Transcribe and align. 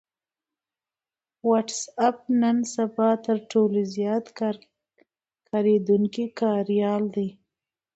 وټس 1.47 1.81
اېپ 2.03 2.17
نن 2.41 2.57
سبا 2.75 3.09
تر 3.25 3.37
ټولو 3.51 3.79
زيات 3.95 4.25
کارېدونکی 5.51 6.25
کاريال 6.41 7.03
دی 7.15 7.27